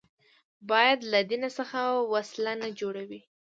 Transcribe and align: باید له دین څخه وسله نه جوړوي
باید 0.69 0.99
له 1.11 1.19
دین 1.29 1.43
څخه 1.57 1.79
وسله 2.13 2.53
نه 2.61 2.67
جوړوي 2.79 3.21